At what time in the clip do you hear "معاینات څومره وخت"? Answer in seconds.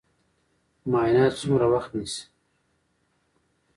0.91-1.91